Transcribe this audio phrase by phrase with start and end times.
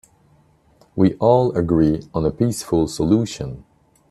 [0.95, 3.65] We all agree on a peaceful solution.